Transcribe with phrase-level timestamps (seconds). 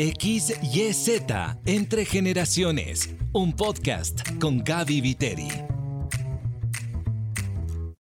[0.00, 1.20] XYZ
[1.66, 5.48] Entre Generaciones, un podcast con Gaby Viteri.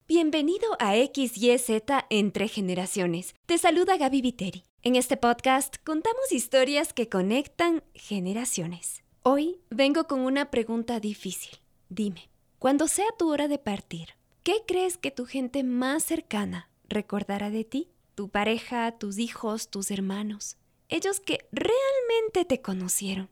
[0.07, 3.35] Bienvenido a XYZ Entre Generaciones.
[3.45, 4.63] Te saluda Gaby Viteri.
[4.83, 9.03] En este podcast contamos historias que conectan generaciones.
[9.23, 11.59] Hoy vengo con una pregunta difícil.
[11.89, 14.11] Dime, cuando sea tu hora de partir,
[14.43, 17.89] ¿qué crees que tu gente más cercana recordará de ti?
[18.15, 20.55] Tu pareja, tus hijos, tus hermanos
[20.91, 23.29] ellos que realmente te conocieron?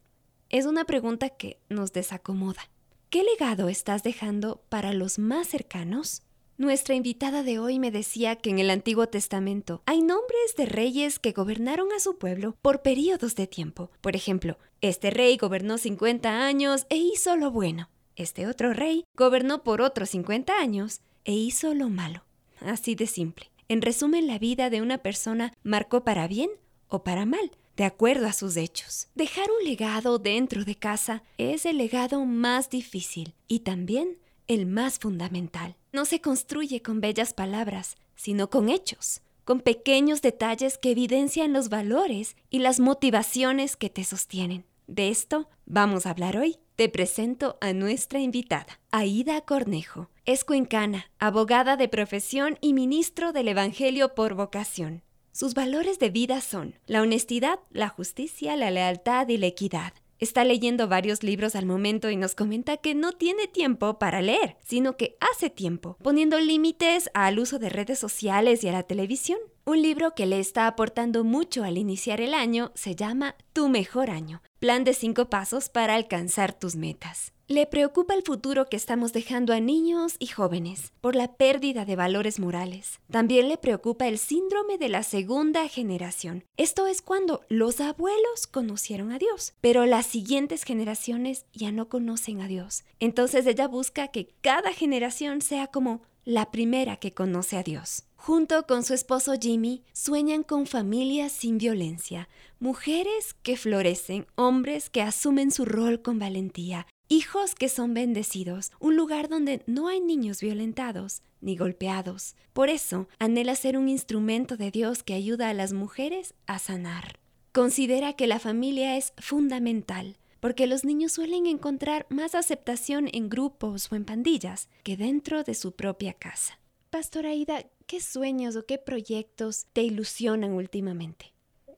[0.49, 2.69] Es una pregunta que nos desacomoda.
[3.09, 6.23] ¿Qué legado estás dejando para los más cercanos?
[6.57, 11.19] Nuestra invitada de hoy me decía que en el Antiguo Testamento hay nombres de reyes
[11.19, 13.91] que gobernaron a su pueblo por periodos de tiempo.
[14.01, 17.89] Por ejemplo, este rey gobernó 50 años e hizo lo bueno.
[18.15, 22.23] Este otro rey gobernó por otros 50 años e hizo lo malo.
[22.61, 23.51] Así de simple.
[23.67, 26.49] En resumen, la vida de una persona marcó para bien
[26.89, 29.07] o para mal, de acuerdo a sus hechos.
[29.15, 34.99] Dejar un legado dentro de casa es el legado más difícil y también el más
[34.99, 35.77] fundamental.
[35.93, 41.69] No se construye con bellas palabras, sino con hechos, con pequeños detalles que evidencian los
[41.69, 44.65] valores y las motivaciones que te sostienen.
[44.87, 46.57] De esto vamos a hablar hoy.
[46.75, 50.09] Te presento a nuestra invitada, Aida Cornejo.
[50.25, 55.03] Es cuencana, abogada de profesión y ministro del Evangelio por vocación.
[55.31, 59.93] Sus valores de vida son la honestidad, la justicia, la lealtad y la equidad.
[60.19, 64.57] Está leyendo varios libros al momento y nos comenta que no tiene tiempo para leer,
[64.65, 69.39] sino que hace tiempo, poniendo límites al uso de redes sociales y a la televisión.
[69.63, 74.09] Un libro que le está aportando mucho al iniciar el año se llama Tu mejor
[74.09, 77.31] año, plan de cinco pasos para alcanzar tus metas.
[77.51, 81.95] Le preocupa el futuro que estamos dejando a niños y jóvenes por la pérdida de
[81.95, 82.99] valores morales.
[83.09, 86.43] También le preocupa el síndrome de la segunda generación.
[86.57, 92.39] Esto es cuando los abuelos conocieron a Dios, pero las siguientes generaciones ya no conocen
[92.41, 92.83] a Dios.
[92.99, 98.03] Entonces ella busca que cada generación sea como la primera que conoce a Dios.
[98.15, 102.29] Junto con su esposo Jimmy, sueñan con familias sin violencia,
[102.59, 108.95] mujeres que florecen, hombres que asumen su rol con valentía, hijos que son bendecidos, un
[108.95, 112.35] lugar donde no hay niños violentados ni golpeados.
[112.53, 117.19] Por eso, anhela ser un instrumento de Dios que ayuda a las mujeres a sanar.
[117.51, 123.91] Considera que la familia es fundamental, porque los niños suelen encontrar más aceptación en grupos
[123.91, 126.59] o en pandillas que dentro de su propia casa.
[126.91, 131.33] Pastora Aida, ¿qué sueños o qué proyectos te ilusionan últimamente?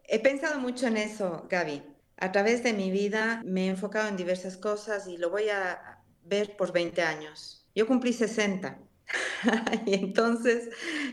[0.07, 1.81] He pensado mucho en eso, Gaby.
[2.21, 5.99] A través de mi vida me he enfocado en diversas cosas y lo voy a
[6.23, 7.65] ver por 20 años.
[7.73, 8.77] Yo cumplí 60
[9.87, 10.69] y entonces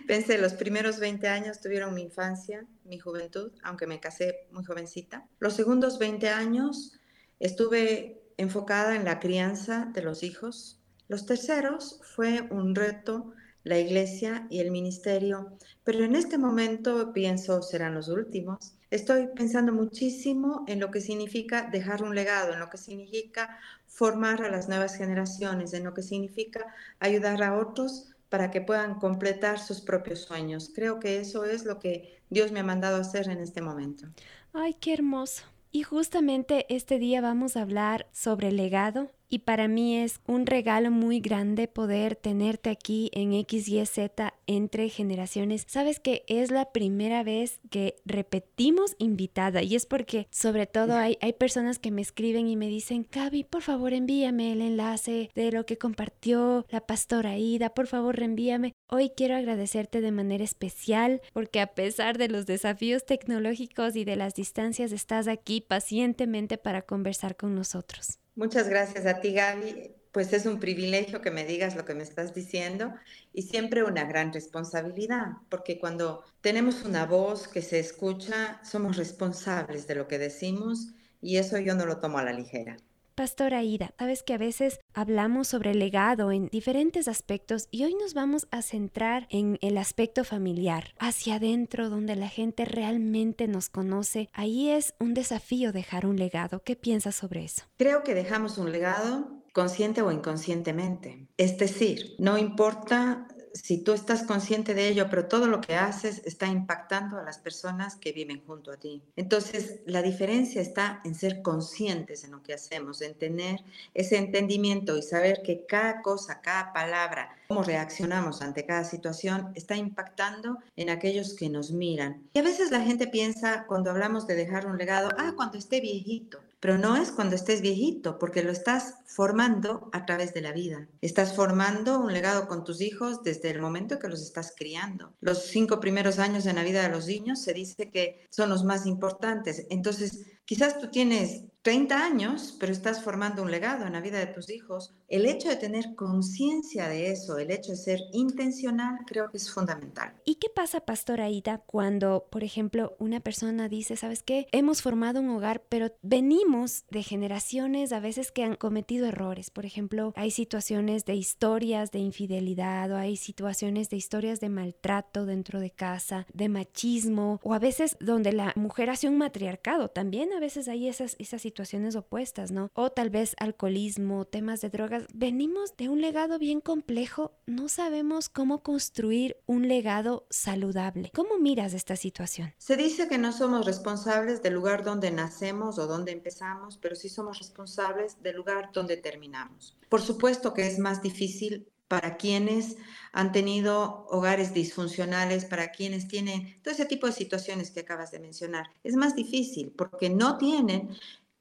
[0.07, 5.27] pensé, los primeros 20 años tuvieron mi infancia, mi juventud, aunque me casé muy jovencita.
[5.39, 7.01] Los segundos 20 años
[7.41, 10.79] estuve enfocada en la crianza de los hijos.
[11.09, 13.33] Los terceros fue un reto
[13.65, 18.75] la iglesia y el ministerio, pero en este momento pienso serán los últimos.
[18.91, 24.43] Estoy pensando muchísimo en lo que significa dejar un legado, en lo que significa formar
[24.43, 29.59] a las nuevas generaciones, en lo que significa ayudar a otros para que puedan completar
[29.59, 30.71] sus propios sueños.
[30.75, 34.07] Creo que eso es lo que Dios me ha mandado a hacer en este momento.
[34.53, 35.45] Ay, qué hermoso.
[35.71, 40.91] Y justamente este día vamos a hablar sobre legado y para mí es un regalo
[40.91, 45.65] muy grande poder tenerte aquí en XYZ entre generaciones.
[45.69, 51.19] Sabes que es la primera vez que repetimos invitada y es porque sobre todo hay,
[51.21, 55.53] hay personas que me escriben y me dicen, Gaby, por favor envíame el enlace de
[55.53, 58.73] lo que compartió la pastora Ida, por favor reenvíame.
[58.89, 64.17] Hoy quiero agradecerte de manera especial porque a pesar de los desafíos tecnológicos y de
[64.17, 68.18] las distancias estás aquí pacientemente para conversar con nosotros.
[68.39, 69.97] Muchas gracias a ti, Gaby.
[70.13, 72.95] Pues es un privilegio que me digas lo que me estás diciendo
[73.33, 79.89] y siempre una gran responsabilidad, porque cuando tenemos una voz que se escucha, somos responsables
[79.89, 82.77] de lo que decimos y eso yo no lo tomo a la ligera.
[83.19, 87.97] Pastora Ida, sabes que a veces hablamos sobre el legado en diferentes aspectos y hoy
[88.01, 93.71] nos vamos a centrar en el aspecto familiar, hacia adentro donde la gente realmente nos
[93.71, 94.29] conoce.
[94.35, 96.63] Ahí es un desafío dejar un legado.
[96.63, 97.65] ¿Qué piensas sobre eso?
[97.77, 101.27] Creo que dejamos un legado consciente o inconscientemente.
[101.39, 106.23] Es decir, no importa si tú estás consciente de ello, pero todo lo que haces
[106.25, 109.03] está impactando a las personas que viven junto a ti.
[109.17, 113.61] Entonces, la diferencia está en ser conscientes en lo que hacemos, en tener
[113.95, 119.77] ese entendimiento y saber que cada cosa, cada palabra, cómo reaccionamos ante cada situación, está
[119.77, 122.23] impactando en aquellos que nos miran.
[122.35, 125.81] Y a veces la gente piensa, cuando hablamos de dejar un legado, ah, cuando esté
[125.81, 130.53] viejito pero no es cuando estés viejito, porque lo estás formando a través de la
[130.53, 130.89] vida.
[131.01, 135.15] Estás formando un legado con tus hijos desde el momento que los estás criando.
[135.21, 138.65] Los cinco primeros años en la vida de los niños se dice que son los
[138.65, 139.67] más importantes.
[139.71, 144.29] Entonces, quizás tú tienes 30 años, pero estás formando un legado en la vida de
[144.29, 144.95] tus hijos.
[145.07, 149.53] El hecho de tener conciencia de eso, el hecho de ser intencional, creo que es
[149.53, 150.15] fundamental.
[150.25, 154.47] ¿Y qué pasa, Pastora Aida, cuando, por ejemplo, una persona dice, ¿sabes qué?
[154.51, 159.51] Hemos formado un hogar, pero venimos de generaciones a veces que han cometido errores.
[159.51, 165.27] Por ejemplo, hay situaciones de historias de infidelidad o hay situaciones de historias de maltrato
[165.27, 169.89] dentro de casa, de machismo, o a veces donde la mujer hace un matriarcado.
[169.89, 172.71] También a veces hay esas, esas situaciones situaciones opuestas, ¿no?
[172.75, 175.07] O tal vez alcoholismo, temas de drogas.
[175.13, 181.11] Venimos de un legado bien complejo, no sabemos cómo construir un legado saludable.
[181.17, 182.55] ¿Cómo miras esta situación?
[182.59, 187.09] Se dice que no somos responsables del lugar donde nacemos o donde empezamos, pero sí
[187.09, 189.77] somos responsables del lugar donde terminamos.
[189.89, 192.77] Por supuesto que es más difícil para quienes
[193.13, 198.21] han tenido hogares disfuncionales, para quienes tienen todo ese tipo de situaciones que acabas de
[198.21, 198.67] mencionar.
[198.85, 200.91] Es más difícil porque no tienen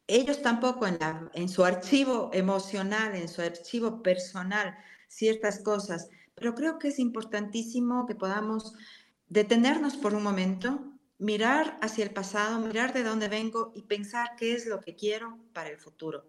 [0.07, 4.77] ellos tampoco en, su archivo emocional, en su archivo personal,
[5.07, 8.74] ciertas cosas, pero creo que es importantísimo que podamos
[9.27, 14.54] detenernos por un momento, mirar hacia el pasado, mirar de dónde vengo y pensar qué
[14.54, 16.25] es lo que quiero para el futuro.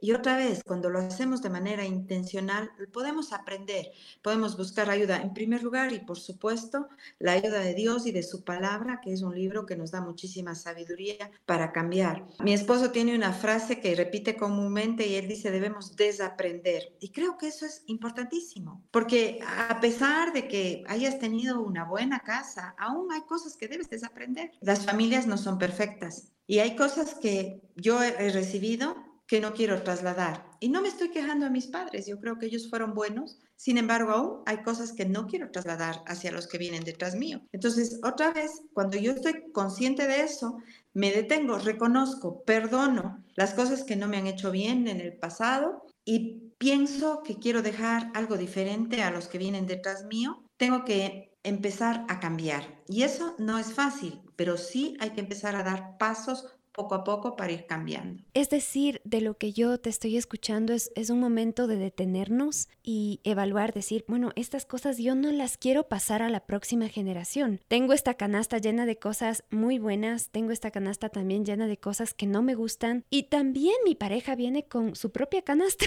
[0.00, 3.90] Y otra vez, cuando lo hacemos de manera intencional, podemos aprender,
[4.22, 6.88] podemos buscar ayuda en primer lugar y por supuesto
[7.18, 10.02] la ayuda de Dios y de su palabra, que es un libro que nos da
[10.02, 12.26] muchísima sabiduría para cambiar.
[12.40, 16.94] Mi esposo tiene una frase que repite comúnmente y él dice debemos desaprender.
[17.00, 22.20] Y creo que eso es importantísimo, porque a pesar de que hayas tenido una buena
[22.20, 24.52] casa, aún hay cosas que debes desaprender.
[24.60, 26.32] Las familias no son perfectas.
[26.46, 28.96] Y hay cosas que yo he recibido
[29.26, 30.44] que no quiero trasladar.
[30.60, 33.78] Y no me estoy quejando a mis padres, yo creo que ellos fueron buenos, sin
[33.78, 37.40] embargo aún hay cosas que no quiero trasladar hacia los que vienen detrás mío.
[37.52, 40.58] Entonces, otra vez, cuando yo estoy consciente de eso,
[40.94, 45.86] me detengo, reconozco, perdono las cosas que no me han hecho bien en el pasado
[46.04, 51.36] y pienso que quiero dejar algo diferente a los que vienen detrás mío, tengo que
[51.42, 52.82] empezar a cambiar.
[52.88, 57.04] Y eso no es fácil, pero sí hay que empezar a dar pasos poco a
[57.04, 58.22] poco para ir cambiando.
[58.34, 62.68] Es decir, de lo que yo te estoy escuchando es, es un momento de detenernos
[62.82, 67.60] y evaluar, decir, bueno, estas cosas yo no las quiero pasar a la próxima generación.
[67.66, 72.12] Tengo esta canasta llena de cosas muy buenas, tengo esta canasta también llena de cosas
[72.12, 75.86] que no me gustan y también mi pareja viene con su propia canasta.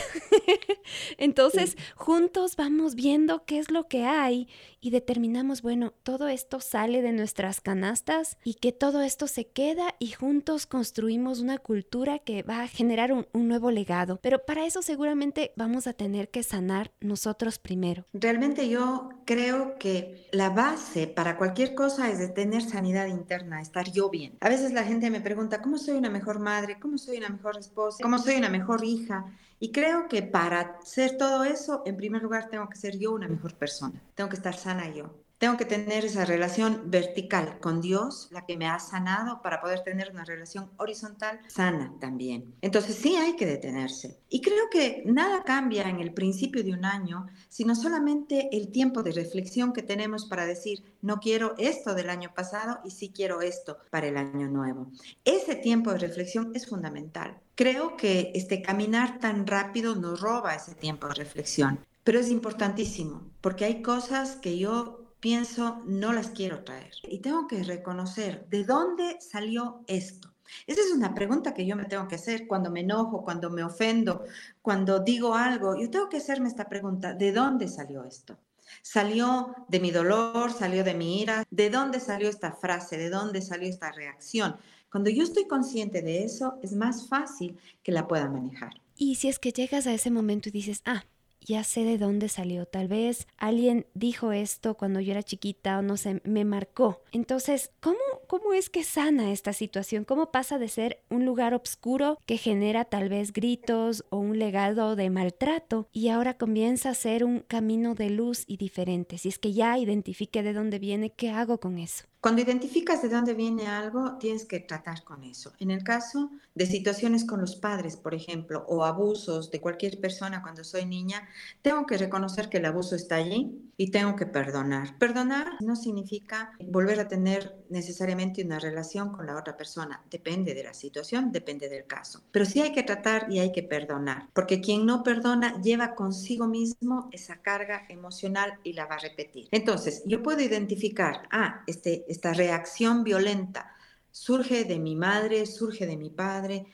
[1.18, 4.48] Entonces, juntos vamos viendo qué es lo que hay
[4.82, 9.96] y determinamos, bueno, todo esto sale de nuestras canastas y que todo esto se queda
[10.00, 14.18] y juntos construimos una cultura que va a generar un, nuevo legado.
[14.22, 18.06] Pero para eso seguramente vamos a tener que sanar nosotros primero.
[18.14, 24.10] Realmente yo creo que la base para cualquier cosa es tener sanidad interna, estar yo
[24.10, 24.38] bien.
[24.40, 26.80] A veces la gente me pregunta, ¿cómo soy una mejor madre?
[26.80, 28.02] ¿Cómo soy una mejor esposa?
[28.02, 29.26] ¿Cómo soy una mejor hija?
[29.60, 33.28] Y creo que para hacer todo eso, en primer lugar, tengo que ser yo una
[33.28, 34.02] mejor persona.
[34.16, 35.14] Tengo que estar sana yo.
[35.40, 39.84] Tengo que tener esa relación vertical con Dios, la que me ha sanado, para poder
[39.84, 42.54] tener una relación horizontal sana también.
[42.62, 44.20] Entonces sí hay que detenerse.
[44.28, 49.02] Y creo que nada cambia en el principio de un año, sino solamente el tiempo
[49.02, 53.42] de reflexión que tenemos para decir, no quiero esto del año pasado y sí quiero
[53.42, 54.92] esto para el año nuevo.
[55.24, 57.40] Ese tiempo de reflexión es fundamental.
[57.56, 63.22] Creo que este caminar tan rápido nos roba ese tiempo de reflexión, pero es importantísimo
[63.40, 66.92] porque hay cosas que yo pienso, no las quiero traer.
[67.04, 70.34] Y tengo que reconocer de dónde salió esto.
[70.66, 73.64] Esa es una pregunta que yo me tengo que hacer cuando me enojo, cuando me
[73.64, 74.24] ofendo,
[74.62, 75.76] cuando digo algo.
[75.80, 78.38] Yo tengo que hacerme esta pregunta, ¿de dónde salió esto?
[78.82, 80.52] ¿Salió de mi dolor?
[80.52, 81.44] ¿Salió de mi ira?
[81.50, 82.98] ¿De dónde salió esta frase?
[82.98, 84.56] ¿De dónde salió esta reacción?
[84.92, 88.82] Cuando yo estoy consciente de eso, es más fácil que la pueda manejar.
[88.96, 91.04] Y si es que llegas a ese momento y dices, ah,
[91.42, 92.66] ya sé de dónde salió.
[92.66, 97.02] Tal vez alguien dijo esto cuando yo era chiquita o no sé, me marcó.
[97.12, 97.98] Entonces, ¿cómo
[98.30, 100.06] ¿cómo es que sana esta situación?
[100.06, 104.96] ¿Cómo pasa de ser un lugar oscuro que genera tal vez gritos o un legado
[104.96, 109.18] de maltrato y ahora comienza a ser un camino de luz y diferente?
[109.18, 112.06] Si es que ya identifique de dónde viene, ¿qué hago con eso?
[112.22, 115.54] Cuando identificas de dónde viene algo, tienes que tratar con eso.
[115.58, 120.42] En el caso de situaciones con los padres, por ejemplo, o abusos de cualquier persona
[120.42, 121.30] cuando soy niña,
[121.62, 124.98] tengo que reconocer que el abuso está allí y tengo que perdonar.
[124.98, 130.04] Perdonar no significa volver a tener necesariamente una relación con la otra persona.
[130.12, 132.22] Depende de la situación, depende del caso.
[132.32, 136.48] Pero sí hay que tratar y hay que perdonar, porque quien no perdona lleva consigo
[136.48, 139.48] mismo esa carga emocional y la va a repetir.
[139.52, 143.76] Entonces, yo puedo identificar, ah, este esta reacción violenta
[144.12, 146.66] surge de mi madre, surge de mi padre.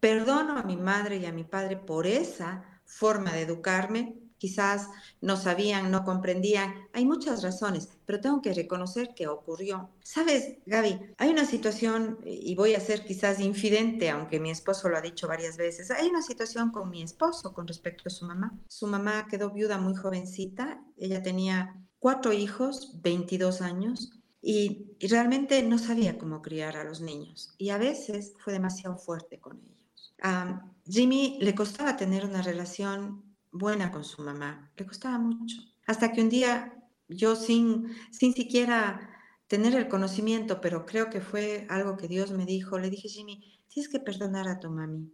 [0.00, 4.18] Perdono a mi madre y a mi padre por esa forma de educarme.
[4.38, 4.88] Quizás
[5.20, 6.74] no sabían, no comprendían.
[6.92, 9.90] Hay muchas razones, pero tengo que reconocer que ocurrió.
[10.02, 14.96] Sabes, Gaby, hay una situación, y voy a ser quizás infidente, aunque mi esposo lo
[14.96, 18.58] ha dicho varias veces, hay una situación con mi esposo con respecto a su mamá.
[18.66, 25.78] Su mamá quedó viuda muy jovencita, ella tenía cuatro hijos, 22 años, y, realmente no
[25.78, 30.14] sabía cómo criar a los niños y a veces fue demasiado fuerte con ellos.
[30.22, 35.56] A Jimmy le costaba tener una relación buena con su mamá, le costaba mucho,
[35.86, 36.74] hasta que un día
[37.08, 39.10] yo sin, sin siquiera
[39.46, 43.60] tener el conocimiento, pero creo que fue algo que Dios me dijo, le dije, Jimmy,
[43.68, 45.12] tienes que perdonar a tu mami.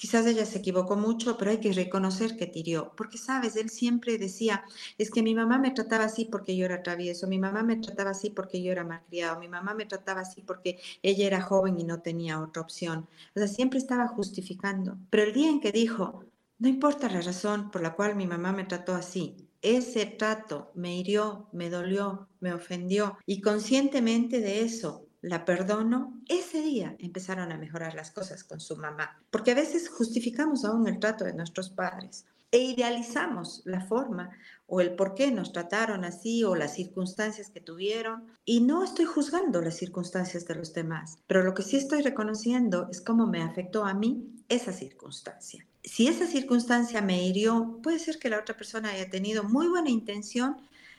[0.00, 4.16] Quizás ella se equivocó mucho, pero hay que reconocer que tiró, porque sabes, él siempre
[4.16, 4.64] decía,
[4.96, 8.12] es que mi mamá me trataba así porque yo era travieso, mi mamá me trataba
[8.12, 11.84] así porque yo era malcriado, mi mamá me trataba así porque ella era joven y
[11.84, 13.08] no tenía otra opción.
[13.36, 14.96] O sea, siempre estaba justificando.
[15.10, 16.24] Pero el día en que dijo,
[16.58, 20.96] no importa la razón por la cual mi mamá me trató así, ese trato me
[20.96, 27.58] hirió, me dolió, me ofendió y conscientemente de eso la perdono, ese día empezaron a
[27.58, 29.22] mejorar las cosas con su mamá.
[29.30, 34.30] Porque a veces justificamos aún el trato de nuestros padres e idealizamos la forma
[34.66, 38.24] o el por qué nos trataron así o las circunstancias que tuvieron.
[38.44, 42.88] Y no estoy juzgando las circunstancias de los demás, pero lo que sí estoy reconociendo
[42.90, 45.66] es cómo me afectó a mí esa circunstancia.
[45.82, 49.90] Si esa circunstancia me hirió, puede ser que la otra persona haya tenido muy buena
[49.90, 50.56] intención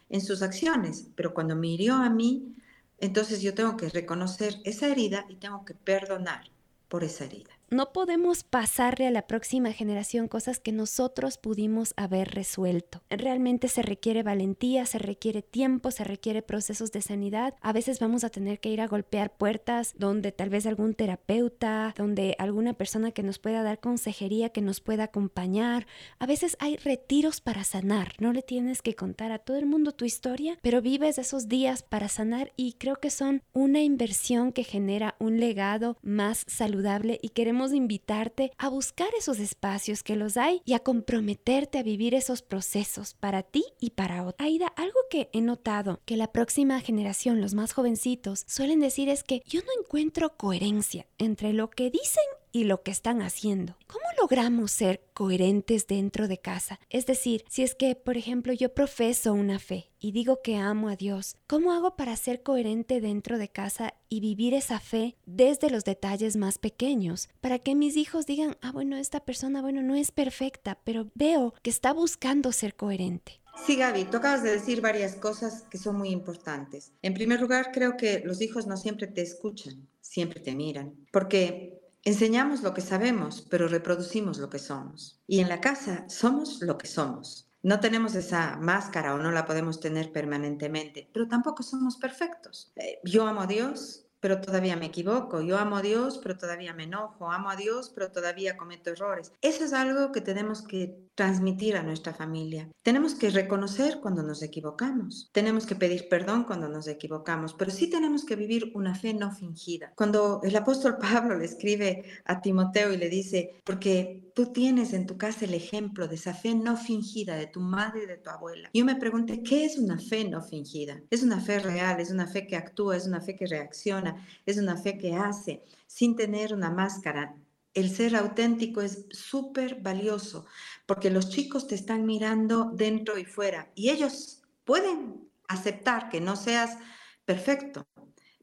[0.09, 2.55] en sus acciones, pero cuando me hirió a mí,
[3.01, 6.51] entonces yo tengo que reconocer esa herida y tengo que perdonar
[6.88, 12.31] por esa herida no podemos pasarle a la próxima generación cosas que nosotros pudimos haber
[12.31, 13.01] resuelto.
[13.09, 17.55] Realmente se requiere valentía, se requiere tiempo, se requiere procesos de sanidad.
[17.61, 21.93] A veces vamos a tener que ir a golpear puertas donde tal vez algún terapeuta,
[21.97, 25.87] donde alguna persona que nos pueda dar consejería, que nos pueda acompañar.
[26.19, 28.15] A veces hay retiros para sanar.
[28.19, 31.83] No le tienes que contar a todo el mundo tu historia, pero vives esos días
[31.83, 37.29] para sanar y creo que son una inversión que genera un legado más saludable y
[37.29, 42.41] queremos invitarte a buscar esos espacios que los hay y a comprometerte a vivir esos
[42.41, 44.36] procesos para ti y para otros.
[44.39, 49.24] Aida, algo que he notado que la próxima generación, los más jovencitos, suelen decir es
[49.24, 53.77] que yo no encuentro coherencia entre lo que dicen y lo que están haciendo.
[53.88, 56.79] ¿Cómo logramos ser coherentes dentro de casa?
[56.91, 60.89] Es decir, si es que, por ejemplo, yo profeso una fe y digo que amo
[60.89, 65.71] a Dios, ¿cómo hago para ser coherente dentro de casa y vivir esa fe desde
[65.71, 67.29] los detalles más pequeños?
[67.39, 71.55] Para que mis hijos digan, ah, bueno, esta persona, bueno, no es perfecta, pero veo
[71.63, 73.41] que está buscando ser coherente.
[73.65, 76.93] Sí, Gaby, tú acabas de decir varias cosas que son muy importantes.
[77.01, 81.80] En primer lugar, creo que los hijos no siempre te escuchan, siempre te miran, porque
[82.03, 85.22] Enseñamos lo que sabemos, pero reproducimos lo que somos.
[85.27, 87.48] Y en la casa somos lo que somos.
[87.63, 92.72] No tenemos esa máscara o no la podemos tener permanentemente, pero tampoco somos perfectos.
[92.75, 95.41] Eh, yo amo a Dios, pero todavía me equivoco.
[95.41, 97.31] Yo amo a Dios, pero todavía me enojo.
[97.31, 99.33] Amo a Dios, pero todavía cometo errores.
[99.41, 102.69] Eso es algo que tenemos que transmitir a nuestra familia.
[102.83, 105.29] Tenemos que reconocer cuando nos equivocamos.
[105.33, 109.31] Tenemos que pedir perdón cuando nos equivocamos, pero sí tenemos que vivir una fe no
[109.31, 109.91] fingida.
[109.95, 115.05] Cuando el apóstol Pablo le escribe a Timoteo y le dice, porque tú tienes en
[115.05, 118.31] tu casa el ejemplo de esa fe no fingida de tu madre y de tu
[118.31, 118.71] abuela.
[118.74, 121.00] Yo me pregunté, ¿qué es una fe no fingida?
[121.12, 124.15] Es una fe real, es una fe que actúa, es una fe que reacciona
[124.48, 127.36] es una fe que hace sin tener una máscara.
[127.75, 130.48] El ser auténtico es súper valioso
[130.88, 136.36] porque los chicos te están mirando dentro y fuera y ellos pueden aceptar que no
[136.36, 136.79] seas
[137.25, 137.86] perfecto,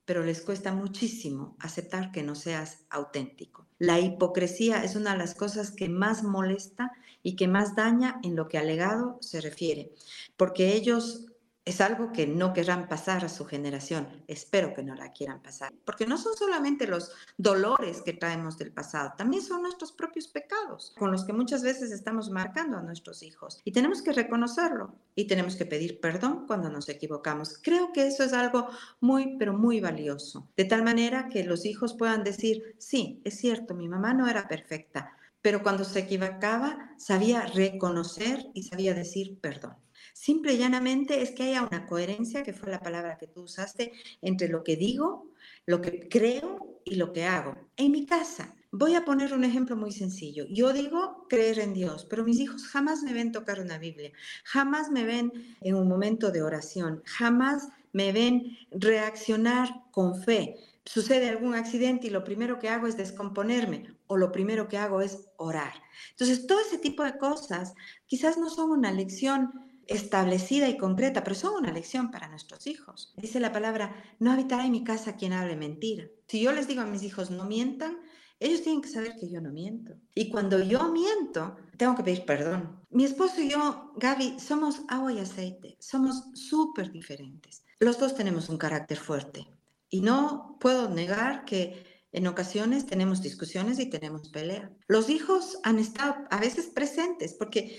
[0.09, 3.67] pero les cuesta muchísimo aceptar que no seas auténtico.
[3.79, 8.35] La hipocresía es una de las cosas que más molesta y que más daña en
[8.35, 9.93] lo que al legado se refiere,
[10.38, 11.27] porque ellos
[11.69, 14.09] es algo que no querrán pasar a su generación.
[14.27, 18.73] Espero que no la quieran pasar, porque no son solamente los dolores que traemos del
[18.73, 23.23] pasado, también son nuestros propios pecados, con los que muchas veces estamos marcando a nuestros
[23.23, 23.61] hijos.
[23.65, 27.61] Y tenemos que reconocerlo y tenemos que pedir perdón cuando nos equivocamos.
[27.63, 28.69] Creo que eso es algo
[29.01, 33.75] muy, pero muy valioso, de tal manera que los hijos puedan decir, sí, es cierto,
[33.75, 39.77] mi mamá no era perfecta, pero cuando se equivocaba sabía reconocer y sabía decir perdón.
[40.21, 43.93] Simple y llanamente es que haya una coherencia, que fue la palabra que tú usaste,
[44.21, 45.31] entre lo que digo,
[45.65, 47.55] lo que creo y lo que hago.
[47.77, 50.45] En mi casa, voy a poner un ejemplo muy sencillo.
[50.51, 54.11] Yo digo creer en Dios, pero mis hijos jamás me ven tocar una Biblia,
[54.43, 60.57] jamás me ven en un momento de oración, jamás me ven reaccionar con fe.
[60.85, 65.01] Sucede algún accidente y lo primero que hago es descomponerme o lo primero que hago
[65.01, 65.75] es orar.
[66.11, 67.75] Entonces, todo ese tipo de cosas
[68.07, 73.14] quizás no son una lección establecida y concreta, pero son una lección para nuestros hijos.
[73.16, 76.04] Dice la palabra, no habitará en mi casa quien hable mentira.
[76.28, 77.99] Si yo les digo a mis hijos, no mientan,
[78.38, 79.95] ellos tienen que saber que yo no miento.
[80.14, 82.80] Y cuando yo miento, tengo que pedir perdón.
[82.90, 87.64] Mi esposo y yo, Gaby, somos agua y aceite, somos súper diferentes.
[87.80, 89.49] Los dos tenemos un carácter fuerte.
[89.88, 94.71] Y no puedo negar que en ocasiones tenemos discusiones y tenemos pelea.
[94.87, 97.78] Los hijos han estado a veces presentes porque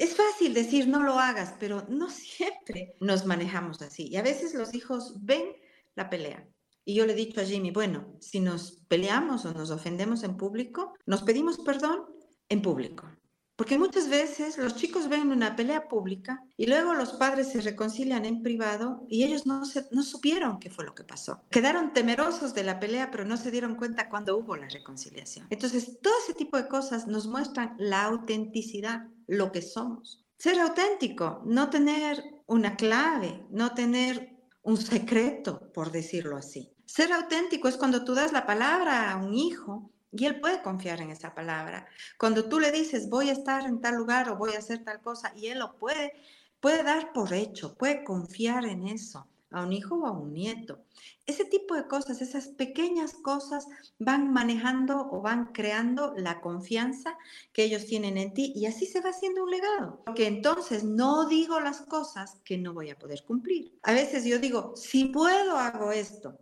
[0.00, 4.08] es fácil decir no lo hagas, pero no siempre nos manejamos así.
[4.08, 5.44] Y a veces los hijos ven
[5.94, 6.48] la pelea.
[6.86, 10.38] Y yo le he dicho a Jimmy, bueno, si nos peleamos o nos ofendemos en
[10.38, 12.06] público, nos pedimos perdón
[12.48, 13.10] en público.
[13.60, 18.24] Porque muchas veces los chicos ven una pelea pública y luego los padres se reconcilian
[18.24, 21.42] en privado y ellos no, no supieron qué fue lo que pasó.
[21.50, 25.46] Quedaron temerosos de la pelea, pero no se dieron cuenta cuando hubo la reconciliación.
[25.50, 30.24] Entonces, todo ese tipo de cosas nos muestran la autenticidad, lo que somos.
[30.36, 36.74] Ser auténtico, no tener una clave, no tener un secreto, por decirlo así.
[36.84, 41.00] Ser auténtico es cuando tú das la palabra a un hijo y él puede confiar
[41.00, 41.86] en esa palabra.
[42.18, 45.00] Cuando tú le dices, voy a estar en tal lugar o voy a hacer tal
[45.00, 46.12] cosa, y él lo puede,
[46.58, 50.84] puede dar por hecho, puede confiar en eso, a un hijo o a un nieto.
[51.26, 53.66] Ese tipo de cosas, esas pequeñas cosas
[53.98, 57.16] van manejando o van creando la confianza
[57.52, 60.02] que ellos tienen en ti y así se va haciendo un legado.
[60.04, 63.78] Porque entonces no digo las cosas que no voy a poder cumplir.
[63.82, 66.38] A veces yo digo, si puedo hago esto.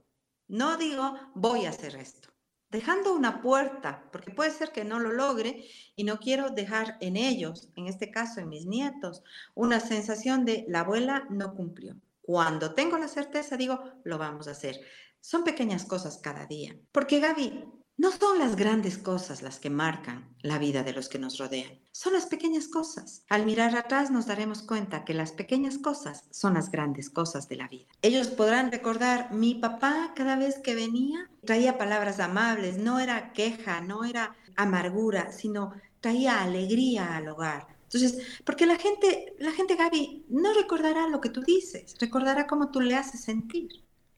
[0.48, 2.28] No digo, voy a hacer esto
[2.70, 5.64] dejando una puerta, porque puede ser que no lo logre
[5.96, 9.22] y no quiero dejar en ellos, en este caso en mis nietos,
[9.54, 11.96] una sensación de la abuela no cumplió.
[12.28, 14.78] Cuando tengo la certeza digo, lo vamos a hacer.
[15.18, 16.76] Son pequeñas cosas cada día.
[16.92, 17.64] Porque Gaby,
[17.96, 21.80] no son las grandes cosas las que marcan la vida de los que nos rodean,
[21.90, 23.24] son las pequeñas cosas.
[23.30, 27.56] Al mirar atrás nos daremos cuenta que las pequeñas cosas son las grandes cosas de
[27.56, 27.86] la vida.
[28.02, 33.80] Ellos podrán recordar, mi papá cada vez que venía traía palabras amables, no era queja,
[33.80, 37.77] no era amargura, sino traía alegría al hogar.
[37.92, 42.70] Entonces, porque la gente, la gente, Gaby, no recordará lo que tú dices, recordará cómo
[42.70, 43.68] tú le haces sentir.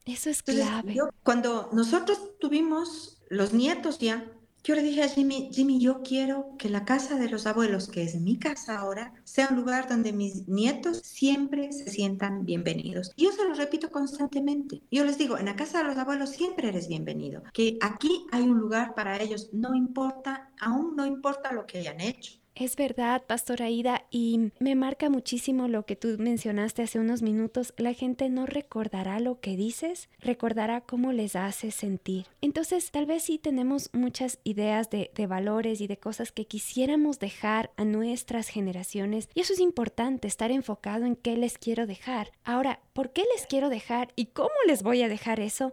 [0.05, 0.97] Eso es clave.
[1.23, 4.27] cuando nosotros tuvimos los nietos ya,
[4.63, 8.03] yo le dije a Jimmy, Jimmy, yo quiero que la casa de los abuelos, que
[8.03, 13.11] es mi casa ahora, sea un lugar donde mis nietos siempre se sientan bienvenidos.
[13.17, 14.83] Yo se lo repito constantemente.
[14.91, 17.43] Yo les digo, en la casa de los abuelos siempre eres bienvenido.
[17.55, 22.01] Que aquí hay un lugar para ellos, no importa, aún no importa lo que hayan
[22.01, 22.40] hecho.
[22.55, 27.73] Es verdad, Pastora Ida, y me marca muchísimo lo que tú mencionaste hace unos minutos.
[27.79, 32.27] La gente no recordará lo que dices, recordará cómo les hace sentir.
[32.43, 37.19] Entonces, tal vez sí tenemos muchas ideas de, de valores y de cosas que quisiéramos
[37.19, 42.33] dejar a nuestras generaciones, y eso es importante, estar enfocado en qué les quiero dejar.
[42.45, 45.73] Ahora, ¿por qué les quiero dejar y cómo les voy a dejar eso?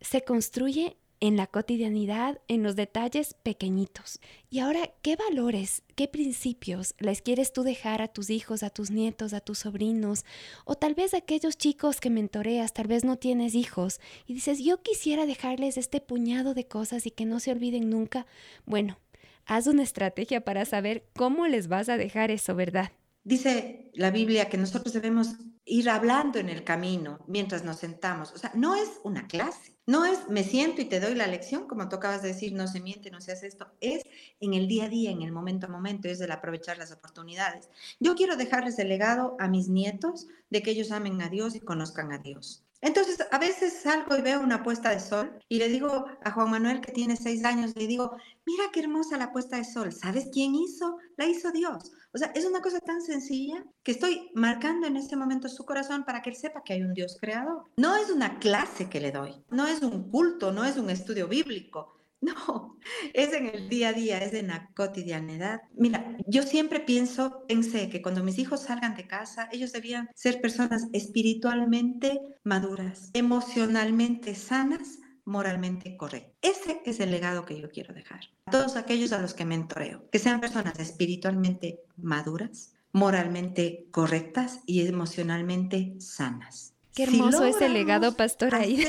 [0.00, 4.18] Se construye en la cotidianidad, en los detalles pequeñitos.
[4.50, 8.90] Y ahora, ¿qué valores, qué principios les quieres tú dejar a tus hijos, a tus
[8.90, 10.24] nietos, a tus sobrinos?
[10.64, 14.58] O tal vez a aquellos chicos que mentoreas, tal vez no tienes hijos y dices,
[14.58, 18.26] yo quisiera dejarles este puñado de cosas y que no se olviden nunca.
[18.66, 18.98] Bueno,
[19.46, 22.90] haz una estrategia para saber cómo les vas a dejar eso, ¿verdad?
[23.24, 28.32] Dice la Biblia que nosotros debemos ir hablando en el camino mientras nos sentamos.
[28.32, 31.68] O sea, no es una clase, no es me siento y te doy la lección,
[31.68, 34.02] como tú acabas de decir, no se miente, no se hace esto, es
[34.40, 37.68] en el día a día, en el momento a momento, es el aprovechar las oportunidades.
[38.00, 41.60] Yo quiero dejarles el legado a mis nietos de que ellos amen a Dios y
[41.60, 42.64] conozcan a Dios.
[42.80, 46.50] Entonces, a veces salgo y veo una puesta de sol y le digo a Juan
[46.50, 49.92] Manuel, que tiene seis años, le digo, mira qué hermosa la puesta de sol.
[49.92, 50.96] ¿Sabes quién hizo?
[51.16, 51.92] La hizo Dios.
[52.14, 56.04] O sea, es una cosa tan sencilla que estoy marcando en este momento su corazón
[56.04, 57.64] para que él sepa que hay un Dios creador.
[57.76, 61.28] No es una clase que le doy, no es un culto, no es un estudio
[61.28, 61.98] bíblico.
[62.22, 62.78] No,
[63.14, 65.62] es en el día a día, es en la cotidianidad.
[65.74, 70.40] Mira, yo siempre pienso, pensé que cuando mis hijos salgan de casa, ellos debían ser
[70.40, 76.32] personas espiritualmente maduras, emocionalmente sanas, moralmente correctas.
[76.42, 78.20] Ese es el legado que yo quiero dejar.
[78.46, 84.86] A todos aquellos a los que mentoreo, que sean personas espiritualmente maduras, moralmente correctas y
[84.86, 86.74] emocionalmente sanas.
[86.94, 88.58] Qué hermoso ese legado, pastora.
[88.58, 88.84] Ahí.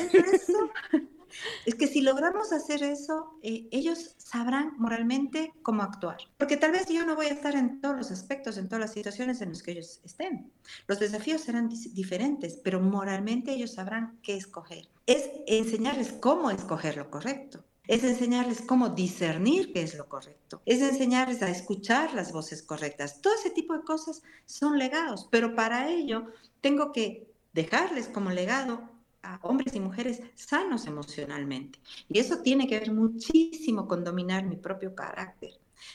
[1.65, 6.17] Es que si logramos hacer eso, eh, ellos sabrán moralmente cómo actuar.
[6.37, 8.93] Porque tal vez yo no voy a estar en todos los aspectos, en todas las
[8.93, 10.51] situaciones en las que ellos estén.
[10.87, 14.89] Los desafíos serán diferentes, pero moralmente ellos sabrán qué escoger.
[15.05, 17.63] Es enseñarles cómo escoger lo correcto.
[17.87, 20.61] Es enseñarles cómo discernir qué es lo correcto.
[20.65, 23.21] Es enseñarles a escuchar las voces correctas.
[23.21, 26.27] Todo ese tipo de cosas son legados, pero para ello
[26.61, 28.92] tengo que dejarles como legado
[29.23, 31.79] a hombres y mujeres sanos emocionalmente.
[32.09, 35.51] Y eso tiene que ver muchísimo con dominar mi propio carácter.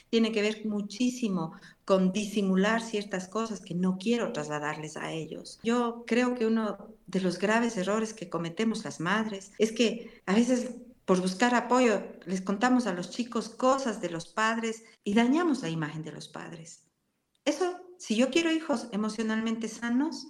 [0.09, 1.53] Tiene que ver muchísimo
[1.85, 5.59] con disimular ciertas cosas que no quiero trasladarles a ellos.
[5.63, 10.35] Yo creo que uno de los graves errores que cometemos las madres es que a
[10.35, 15.63] veces por buscar apoyo les contamos a los chicos cosas de los padres y dañamos
[15.63, 16.87] la imagen de los padres.
[17.45, 20.27] Eso, si yo quiero hijos emocionalmente sanos,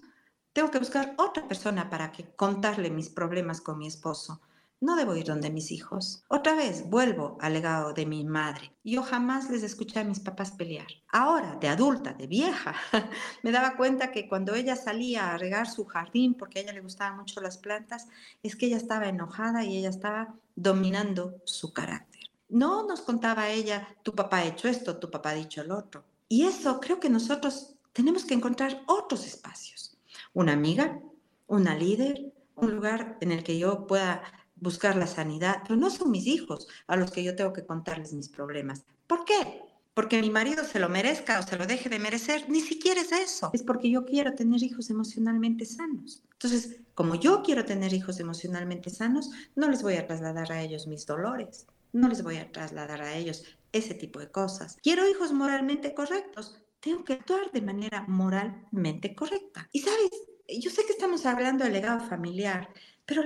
[0.54, 4.42] tengo que buscar otra persona para que contarle mis problemas con mi esposo.
[4.82, 6.24] No debo ir donde mis hijos.
[6.30, 8.74] Otra vez vuelvo al legado de mi madre.
[8.82, 10.88] Yo jamás les escuché a mis papás pelear.
[11.10, 12.76] Ahora, de adulta, de vieja,
[13.44, 16.82] me daba cuenta que cuando ella salía a regar su jardín, porque a ella le
[16.82, 18.08] gustaban mucho las plantas,
[18.42, 22.22] es que ella estaba enojada y ella estaba dominando su carácter.
[22.48, 26.06] No nos contaba ella, tu papá ha hecho esto, tu papá ha dicho el otro.
[26.30, 29.89] Y eso creo que nosotros tenemos que encontrar otros espacios
[30.34, 31.00] una amiga,
[31.48, 34.22] una líder, un lugar en el que yo pueda
[34.56, 38.14] buscar la sanidad, pero no son mis hijos a los que yo tengo que contarles
[38.14, 38.84] mis problemas.
[39.08, 39.62] ¿Por qué?
[39.94, 43.12] Porque mi marido se lo merezca o se lo deje de merecer, ni siquiera es
[43.12, 43.50] eso.
[43.54, 46.24] Es porque yo quiero tener hijos emocionalmente sanos.
[46.34, 50.88] Entonces, como yo quiero tener hijos emocionalmente sanos, no les voy a trasladar a ellos
[50.88, 54.78] mis dolores, no les voy a trasladar a ellos ese tipo de cosas.
[54.82, 59.68] Quiero hijos moralmente correctos, tengo que actuar de manera moralmente correcta.
[59.72, 60.10] Y sabes,
[60.48, 62.70] yo sé que estamos hablando del legado familiar,
[63.06, 63.24] pero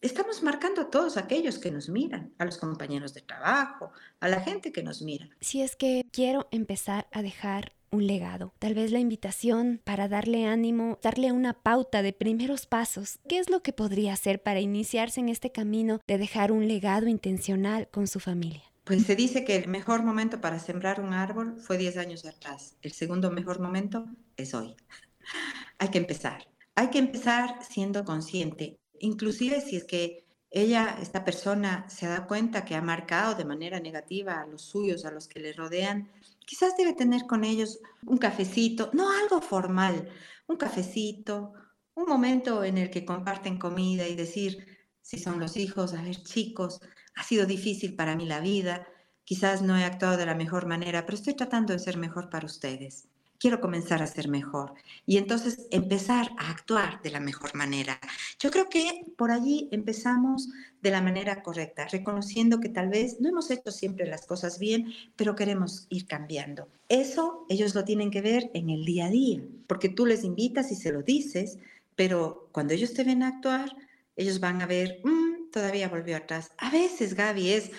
[0.00, 4.40] estamos marcando a todos aquellos que nos miran, a los compañeros de trabajo, a la
[4.40, 5.28] gente que nos mira.
[5.40, 10.46] Si es que quiero empezar a dejar un legado, tal vez la invitación para darle
[10.46, 13.18] ánimo, darle una pauta de primeros pasos.
[13.28, 17.06] ¿Qué es lo que podría hacer para iniciarse en este camino de dejar un legado
[17.06, 18.64] intencional con su familia?
[18.86, 22.76] Pues se dice que el mejor momento para sembrar un árbol fue 10 años atrás.
[22.82, 24.76] El segundo mejor momento es hoy.
[25.78, 26.46] Hay que empezar.
[26.76, 28.78] Hay que empezar siendo consciente.
[29.00, 33.80] Inclusive si es que ella, esta persona, se da cuenta que ha marcado de manera
[33.80, 36.08] negativa a los suyos, a los que le rodean,
[36.46, 40.08] quizás debe tener con ellos un cafecito, no algo formal,
[40.46, 41.54] un cafecito,
[41.94, 44.64] un momento en el que comparten comida y decir,
[45.02, 46.80] si son los hijos, a ver chicos,
[47.16, 48.86] ha sido difícil para mí la vida,
[49.24, 52.46] quizás no he actuado de la mejor manera, pero estoy tratando de ser mejor para
[52.46, 53.08] ustedes.
[53.38, 54.72] Quiero comenzar a ser mejor
[55.04, 58.00] y entonces empezar a actuar de la mejor manera.
[58.38, 60.48] Yo creo que por allí empezamos
[60.80, 64.92] de la manera correcta, reconociendo que tal vez no hemos hecho siempre las cosas bien,
[65.16, 66.68] pero queremos ir cambiando.
[66.88, 70.72] Eso ellos lo tienen que ver en el día a día, porque tú les invitas
[70.72, 71.58] y se lo dices,
[71.94, 73.76] pero cuando ellos te ven actuar,
[74.16, 75.25] ellos van a ver, mm,
[75.56, 76.52] todavía volvió atrás.
[76.58, 77.70] A veces, Gaby, es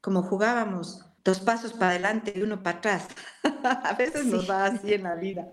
[0.00, 3.08] como jugábamos dos pasos para adelante y uno para atrás.
[3.62, 5.52] a veces nos va así en la vida.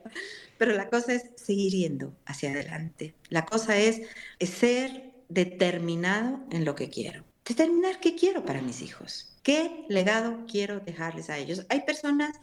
[0.58, 3.15] Pero la cosa es seguir yendo hacia adelante.
[3.28, 4.02] La cosa es,
[4.39, 7.26] ser determinado en lo que quiero.
[7.43, 9.36] Determinar qué quiero para mis hijos.
[9.43, 11.65] ¿Qué legado quiero dejarles a ellos?
[11.67, 12.39] Hay personas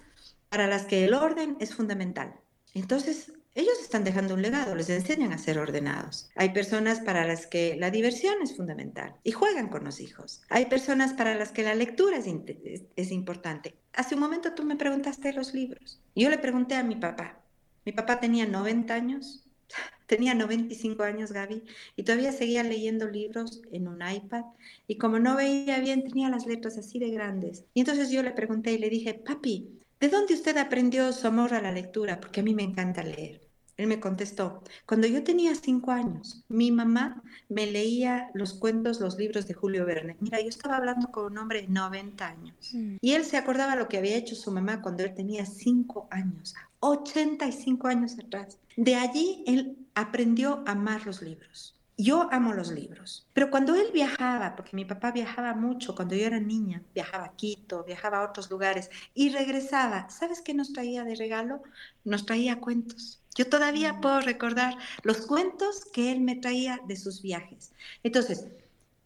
[0.51, 2.35] para las que el orden es fundamental.
[2.75, 6.31] Entonces, ellos están dejando un legado, les enseñan a ser ordenados.
[6.35, 10.43] Hay personas para las que la diversión es fundamental y juegan con los hijos.
[10.49, 13.77] Hay personas para las que la lectura es, importante.
[13.93, 16.01] Hace un momento tú me preguntaste los libros.
[16.15, 17.41] Yo le pregunté a mi papá.
[17.85, 19.45] Mi papá tenía 90 años,
[20.07, 21.63] tenía 95 años Gaby,
[21.97, 24.45] y todavía seguía leyendo libros en un iPad.
[24.87, 27.65] Y como no veía bien, tenía las letras así de grandes.
[27.75, 31.53] Y entonces yo le pregunté y le dije, papi, ¿De dónde usted aprendió su amor
[31.53, 32.21] a la lectura?
[32.21, 33.50] Porque a mí me encanta leer.
[33.81, 39.17] Él me contestó, cuando yo tenía cinco años, mi mamá me leía los cuentos, los
[39.17, 40.19] libros de Julio Verne.
[40.21, 42.97] Mira, yo estaba hablando con un hombre de 90 años mm.
[43.01, 46.55] y él se acordaba lo que había hecho su mamá cuando él tenía cinco años,
[46.81, 48.59] 85 años atrás.
[48.77, 51.75] De allí él aprendió a amar los libros.
[51.97, 56.27] Yo amo los libros, pero cuando él viajaba, porque mi papá viajaba mucho cuando yo
[56.27, 61.05] era niña, viajaba a Quito, viajaba a otros lugares y regresaba, ¿sabes qué nos traía
[61.05, 61.63] de regalo?
[62.05, 63.20] Nos traía cuentos.
[63.37, 64.01] Yo todavía mm.
[64.01, 67.73] puedo recordar los cuentos que él me traía de sus viajes.
[68.03, 68.47] Entonces,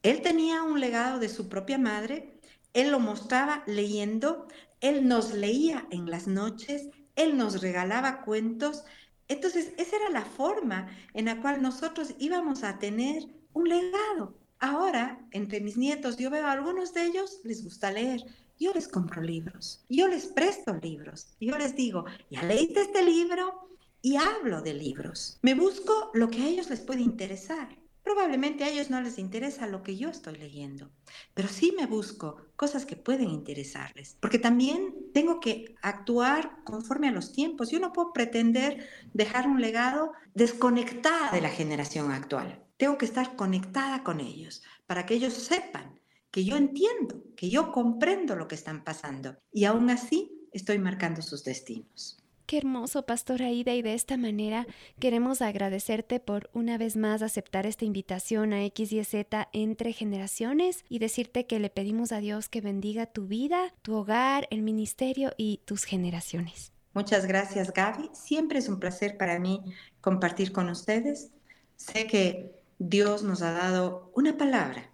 [0.03, 2.33] él tenía un legado de su propia madre,
[2.73, 4.47] él lo mostraba leyendo,
[4.81, 8.83] él nos leía en las noches, él nos regalaba cuentos
[9.27, 14.35] entonces, esa era la forma en la cual nosotros íbamos a tener un legado.
[14.59, 18.23] Ahora, entre mis nietos, yo veo a algunos de ellos les gusta leer.
[18.59, 23.67] Yo les compro libros, yo les presto libros, yo les digo, ya leíste este libro
[24.05, 25.39] y hablo de libros.
[25.41, 27.75] Me busco lo que a ellos les puede interesar.
[28.03, 30.91] Probablemente a ellos no les interesa lo que yo estoy leyendo,
[31.33, 37.11] pero sí me busco cosas que pueden interesarles, porque también tengo que actuar conforme a
[37.11, 37.71] los tiempos.
[37.71, 42.63] Yo no puedo pretender dejar un legado desconectada de la generación actual.
[42.77, 47.71] Tengo que estar conectada con ellos para que ellos sepan que yo entiendo, que yo
[47.71, 52.21] comprendo lo que están pasando y aún así estoy marcando sus destinos.
[52.45, 54.67] Qué hermoso, Pastora Aida, y de esta manera
[54.99, 60.85] queremos agradecerte por una vez más aceptar esta invitación a X y Z entre generaciones
[60.87, 65.31] y decirte que le pedimos a Dios que bendiga tu vida, tu hogar, el ministerio
[65.37, 66.71] y tus generaciones.
[66.93, 68.11] Muchas gracias, Gaby.
[68.13, 69.63] Siempre es un placer para mí
[69.99, 71.31] compartir con ustedes.
[71.77, 74.91] Sé que Dios nos ha dado una palabra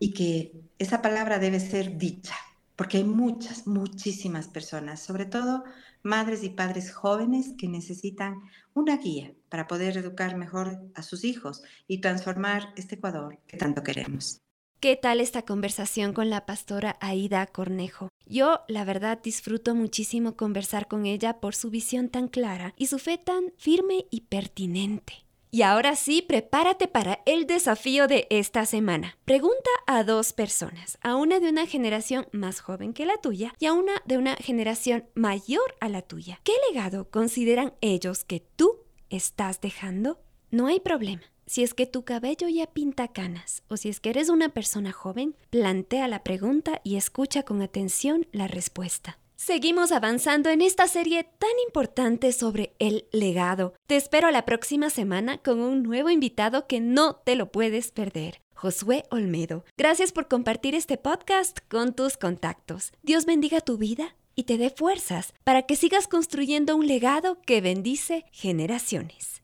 [0.00, 2.34] y que esa palabra debe ser dicha,
[2.74, 5.62] porque hay muchas, muchísimas personas, sobre todo
[6.02, 8.40] madres y padres jóvenes que necesitan
[8.74, 13.82] una guía para poder educar mejor a sus hijos y transformar este Ecuador que tanto
[13.82, 14.40] queremos.
[14.80, 18.10] ¿Qué tal esta conversación con la pastora Aida Cornejo?
[18.26, 23.00] Yo, la verdad, disfruto muchísimo conversar con ella por su visión tan clara y su
[23.00, 25.27] fe tan firme y pertinente.
[25.50, 29.16] Y ahora sí, prepárate para el desafío de esta semana.
[29.24, 33.66] Pregunta a dos personas, a una de una generación más joven que la tuya y
[33.66, 36.40] a una de una generación mayor a la tuya.
[36.44, 40.20] ¿Qué legado consideran ellos que tú estás dejando?
[40.50, 41.22] No hay problema.
[41.46, 44.92] Si es que tu cabello ya pinta canas o si es que eres una persona
[44.92, 49.18] joven, plantea la pregunta y escucha con atención la respuesta.
[49.40, 53.72] Seguimos avanzando en esta serie tan importante sobre el legado.
[53.86, 58.40] Te espero la próxima semana con un nuevo invitado que no te lo puedes perder.
[58.52, 59.64] Josué Olmedo.
[59.76, 62.90] Gracias por compartir este podcast con tus contactos.
[63.04, 67.60] Dios bendiga tu vida y te dé fuerzas para que sigas construyendo un legado que
[67.60, 69.42] bendice generaciones.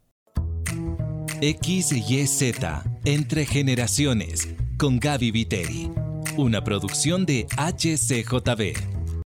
[1.41, 5.93] X y Z, entre generaciones, con Gaby Viteri.
[6.37, 8.94] Una producción de HCJB.